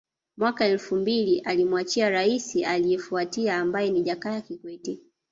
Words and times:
Mwaka 0.37 0.65
elfu 0.65 0.95
mbili 0.95 1.39
alimwachia 1.39 2.09
Raisi 2.09 2.65
aliefuatia 2.65 3.57
ambaye 3.57 3.89
ni 3.89 4.01
Jakaya 4.03 4.41
Kikwete 4.41 4.99